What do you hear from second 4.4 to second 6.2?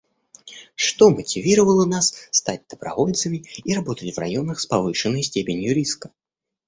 с повышенной степенью риска?